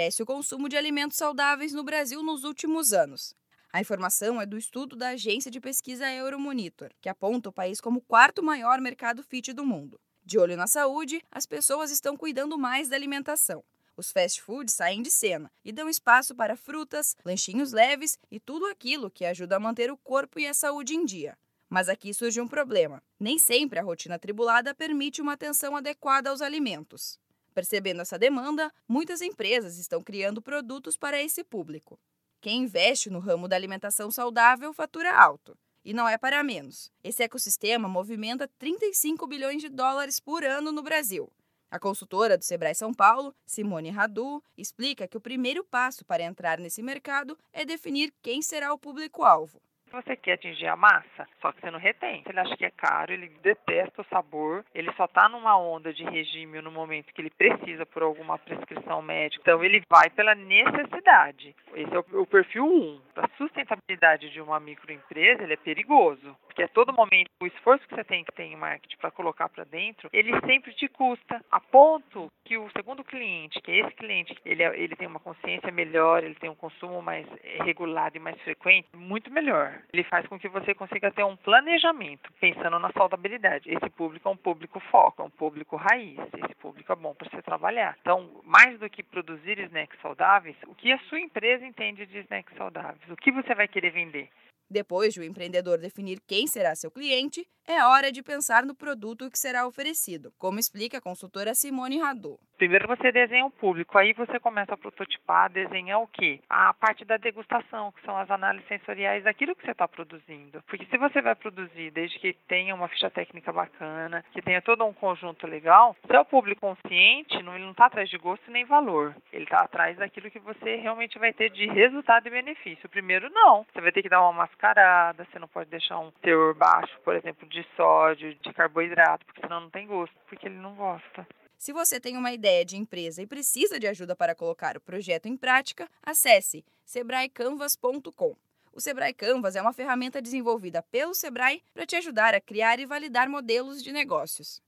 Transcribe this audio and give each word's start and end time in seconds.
cresce 0.00 0.22
o 0.22 0.26
consumo 0.26 0.66
de 0.66 0.78
alimentos 0.78 1.18
saudáveis 1.18 1.74
no 1.74 1.84
Brasil 1.84 2.22
nos 2.22 2.42
últimos 2.42 2.94
anos. 2.94 3.34
A 3.70 3.82
informação 3.82 4.40
é 4.40 4.46
do 4.46 4.56
estudo 4.56 4.96
da 4.96 5.10
agência 5.10 5.50
de 5.50 5.60
pesquisa 5.60 6.10
Euromonitor, 6.10 6.88
que 7.02 7.08
aponta 7.10 7.50
o 7.50 7.52
país 7.52 7.82
como 7.82 7.98
o 7.98 8.02
quarto 8.02 8.42
maior 8.42 8.80
mercado 8.80 9.22
fit 9.22 9.52
do 9.52 9.62
mundo. 9.62 10.00
De 10.24 10.38
olho 10.38 10.56
na 10.56 10.66
saúde, 10.66 11.22
as 11.30 11.44
pessoas 11.44 11.90
estão 11.90 12.16
cuidando 12.16 12.56
mais 12.56 12.88
da 12.88 12.96
alimentação. 12.96 13.62
Os 13.94 14.10
fast 14.10 14.40
foods 14.40 14.72
saem 14.72 15.02
de 15.02 15.10
cena 15.10 15.52
e 15.62 15.70
dão 15.70 15.86
espaço 15.86 16.34
para 16.34 16.56
frutas, 16.56 17.14
lanchinhos 17.22 17.70
leves 17.70 18.18
e 18.30 18.40
tudo 18.40 18.64
aquilo 18.68 19.10
que 19.10 19.26
ajuda 19.26 19.56
a 19.56 19.60
manter 19.60 19.90
o 19.90 19.98
corpo 19.98 20.40
e 20.40 20.46
a 20.46 20.54
saúde 20.54 20.94
em 20.94 21.04
dia. 21.04 21.36
Mas 21.68 21.90
aqui 21.90 22.14
surge 22.14 22.40
um 22.40 22.48
problema. 22.48 23.02
Nem 23.18 23.38
sempre 23.38 23.78
a 23.78 23.82
rotina 23.82 24.18
tribulada 24.18 24.74
permite 24.74 25.20
uma 25.20 25.34
atenção 25.34 25.76
adequada 25.76 26.30
aos 26.30 26.40
alimentos. 26.40 27.20
Percebendo 27.54 28.02
essa 28.02 28.18
demanda, 28.18 28.72
muitas 28.86 29.20
empresas 29.20 29.78
estão 29.78 30.02
criando 30.02 30.40
produtos 30.40 30.96
para 30.96 31.20
esse 31.20 31.42
público. 31.42 31.98
Quem 32.40 32.62
investe 32.62 33.10
no 33.10 33.18
ramo 33.18 33.48
da 33.48 33.56
alimentação 33.56 34.10
saudável 34.10 34.72
fatura 34.72 35.14
alto. 35.14 35.56
E 35.84 35.92
não 35.92 36.08
é 36.08 36.16
para 36.16 36.42
menos. 36.42 36.90
Esse 37.02 37.22
ecossistema 37.22 37.88
movimenta 37.88 38.48
35 38.58 39.26
bilhões 39.26 39.62
de 39.62 39.68
dólares 39.68 40.20
por 40.20 40.44
ano 40.44 40.70
no 40.72 40.82
Brasil. 40.82 41.30
A 41.70 41.78
consultora 41.78 42.36
do 42.36 42.44
Sebrae 42.44 42.74
São 42.74 42.92
Paulo, 42.92 43.34
Simone 43.46 43.90
Radu, 43.90 44.42
explica 44.56 45.06
que 45.06 45.16
o 45.16 45.20
primeiro 45.20 45.64
passo 45.64 46.04
para 46.04 46.22
entrar 46.22 46.58
nesse 46.58 46.82
mercado 46.82 47.38
é 47.52 47.64
definir 47.64 48.12
quem 48.22 48.42
será 48.42 48.72
o 48.72 48.78
público-alvo 48.78 49.60
você 49.92 50.16
quer 50.16 50.32
atingir 50.32 50.66
a 50.66 50.76
massa, 50.76 51.28
só 51.40 51.52
que 51.52 51.60
você 51.60 51.70
não 51.70 51.78
retém. 51.78 52.22
Ele 52.28 52.40
acha 52.40 52.56
que 52.56 52.64
é 52.64 52.70
caro, 52.70 53.12
ele 53.12 53.28
detesta 53.42 54.02
o 54.02 54.06
sabor, 54.06 54.64
ele 54.74 54.92
só 54.92 55.04
está 55.04 55.28
numa 55.28 55.56
onda 55.56 55.92
de 55.92 56.04
regime 56.04 56.60
no 56.60 56.70
momento 56.70 57.12
que 57.12 57.20
ele 57.20 57.30
precisa 57.30 57.84
por 57.86 58.02
alguma 58.02 58.38
prescrição 58.38 59.02
médica. 59.02 59.42
Então 59.42 59.64
ele 59.64 59.82
vai 59.88 60.10
pela 60.10 60.34
necessidade. 60.34 61.54
Esse 61.74 61.94
é 61.94 61.98
o 61.98 62.26
perfil 62.26 62.64
1. 62.64 63.00
Para 63.14 63.26
a 63.26 63.36
sustentabilidade 63.36 64.30
de 64.30 64.40
uma 64.40 64.60
microempresa, 64.60 65.42
ele 65.42 65.54
é 65.54 65.56
perigoso, 65.56 66.36
porque 66.46 66.62
a 66.62 66.68
todo 66.68 66.92
momento 66.92 67.30
o 67.40 67.46
esforço 67.46 67.86
que 67.86 67.94
você 67.94 68.04
tem 68.04 68.24
que 68.24 68.32
ter 68.32 68.44
em 68.44 68.56
marketing 68.56 68.96
para 68.96 69.10
colocar 69.10 69.48
para 69.48 69.64
dentro, 69.64 70.08
ele 70.12 70.32
sempre 70.46 70.72
te 70.74 70.88
custa, 70.88 71.44
a 71.50 71.60
ponto 71.60 72.30
que 72.44 72.56
o 72.56 72.70
segundo 72.70 73.04
cliente, 73.04 73.60
que 73.62 73.70
é 73.70 73.78
esse 73.80 73.94
cliente, 73.94 74.36
ele, 74.44 74.62
é, 74.62 74.78
ele 74.78 74.96
tem 74.96 75.06
uma 75.06 75.20
consciência 75.20 75.70
melhor, 75.70 76.22
ele 76.22 76.34
tem 76.34 76.50
um 76.50 76.54
consumo 76.54 77.00
mais 77.00 77.26
regulado 77.64 78.16
e 78.16 78.20
mais 78.20 78.40
frequente, 78.42 78.88
muito 78.94 79.30
melhor. 79.30 79.79
Ele 79.92 80.04
faz 80.04 80.26
com 80.26 80.38
que 80.38 80.48
você 80.48 80.74
consiga 80.74 81.10
ter 81.10 81.24
um 81.24 81.36
planejamento 81.36 82.32
pensando 82.40 82.78
na 82.78 82.92
saudabilidade. 82.92 83.70
Esse 83.70 83.90
público 83.90 84.28
é 84.28 84.32
um 84.32 84.36
público 84.36 84.80
foco, 84.90 85.22
é 85.22 85.24
um 85.24 85.30
público 85.30 85.76
raiz. 85.76 86.18
Esse 86.44 86.54
público 86.56 86.92
é 86.92 86.96
bom 86.96 87.14
para 87.14 87.28
você 87.30 87.42
trabalhar. 87.42 87.96
Então, 88.00 88.40
mais 88.44 88.78
do 88.78 88.88
que 88.88 89.02
produzir 89.02 89.58
snacks 89.58 90.00
saudáveis, 90.00 90.56
o 90.66 90.74
que 90.74 90.92
a 90.92 90.98
sua 91.08 91.20
empresa 91.20 91.64
entende 91.64 92.06
de 92.06 92.18
snacks 92.18 92.56
saudáveis? 92.56 93.10
O 93.10 93.16
que 93.16 93.32
você 93.32 93.54
vai 93.54 93.68
querer 93.68 93.90
vender? 93.90 94.28
Depois 94.70 95.12
de 95.12 95.18
o 95.18 95.24
empreendedor 95.24 95.78
definir 95.78 96.20
quem 96.28 96.46
será 96.46 96.76
seu 96.76 96.92
cliente, 96.92 97.44
é 97.66 97.84
hora 97.84 98.12
de 98.12 98.22
pensar 98.22 98.64
no 98.64 98.72
produto 98.72 99.28
que 99.28 99.36
será 99.36 99.66
oferecido, 99.66 100.32
como 100.38 100.60
explica 100.60 100.98
a 100.98 101.00
consultora 101.00 101.56
Simone 101.56 101.98
Radu. 101.98 102.38
Primeiro 102.60 102.86
você 102.86 103.10
desenha 103.10 103.46
o 103.46 103.50
público, 103.50 103.96
aí 103.96 104.12
você 104.12 104.38
começa 104.38 104.74
a 104.74 104.76
prototipar, 104.76 105.50
desenhar 105.50 105.98
o 105.98 106.06
quê? 106.06 106.40
A 106.46 106.74
parte 106.74 107.06
da 107.06 107.16
degustação, 107.16 107.90
que 107.90 108.02
são 108.02 108.14
as 108.18 108.30
análises 108.30 108.68
sensoriais 108.68 109.24
daquilo 109.24 109.56
que 109.56 109.64
você 109.64 109.70
está 109.70 109.88
produzindo. 109.88 110.62
Porque 110.66 110.84
se 110.84 110.98
você 110.98 111.22
vai 111.22 111.34
produzir 111.34 111.90
desde 111.90 112.18
que 112.18 112.34
tenha 112.46 112.74
uma 112.74 112.86
ficha 112.88 113.08
técnica 113.08 113.50
bacana, 113.50 114.22
que 114.30 114.42
tenha 114.42 114.60
todo 114.60 114.84
um 114.84 114.92
conjunto 114.92 115.46
legal, 115.46 115.96
se 116.06 116.14
é 116.14 116.20
o 116.20 116.24
público 116.26 116.60
consciente, 116.60 117.34
ele 117.34 117.64
não 117.64 117.70
está 117.70 117.86
atrás 117.86 118.10
de 118.10 118.18
gosto 118.18 118.50
nem 118.50 118.66
valor. 118.66 119.16
Ele 119.32 119.44
está 119.44 119.62
atrás 119.62 119.96
daquilo 119.96 120.30
que 120.30 120.38
você 120.38 120.76
realmente 120.76 121.18
vai 121.18 121.32
ter 121.32 121.48
de 121.48 121.66
resultado 121.66 122.26
e 122.26 122.30
benefício. 122.30 122.90
Primeiro, 122.90 123.30
não. 123.30 123.64
Você 123.72 123.80
vai 123.80 123.90
ter 123.90 124.02
que 124.02 124.10
dar 124.10 124.20
uma 124.20 124.34
mascarada, 124.34 125.24
você 125.24 125.38
não 125.38 125.48
pode 125.48 125.70
deixar 125.70 125.98
um 125.98 126.10
teor 126.20 126.54
baixo, 126.54 127.00
por 127.02 127.16
exemplo, 127.16 127.48
de 127.48 127.64
sódio, 127.74 128.34
de 128.34 128.52
carboidrato, 128.52 129.24
porque 129.24 129.40
senão 129.40 129.62
não 129.62 129.70
tem 129.70 129.86
gosto, 129.86 130.14
porque 130.28 130.46
ele 130.46 130.58
não 130.58 130.74
gosta. 130.74 131.26
Se 131.60 131.74
você 131.74 132.00
tem 132.00 132.16
uma 132.16 132.32
ideia 132.32 132.64
de 132.64 132.78
empresa 132.78 133.20
e 133.20 133.26
precisa 133.26 133.78
de 133.78 133.86
ajuda 133.86 134.16
para 134.16 134.34
colocar 134.34 134.78
o 134.78 134.80
projeto 134.80 135.26
em 135.26 135.36
prática, 135.36 135.86
acesse 136.02 136.64
sebraecanvas.com. 136.86 138.34
O 138.72 138.80
Sebrae 138.80 139.12
Canvas 139.12 139.54
é 139.54 139.60
uma 139.60 139.74
ferramenta 139.74 140.22
desenvolvida 140.22 140.82
pelo 140.84 141.12
Sebrae 141.12 141.62
para 141.74 141.84
te 141.84 141.96
ajudar 141.96 142.34
a 142.34 142.40
criar 142.40 142.80
e 142.80 142.86
validar 142.86 143.28
modelos 143.28 143.82
de 143.82 143.92
negócios. 143.92 144.62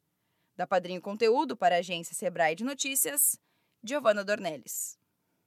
Da 0.54 0.66
Padrinho 0.66 1.00
Conteúdo 1.00 1.56
para 1.56 1.76
a 1.76 1.78
agência 1.78 2.14
Sebrae 2.14 2.54
de 2.54 2.62
Notícias, 2.62 3.40
Giovana 3.82 4.22
Dornelles. 4.22 5.01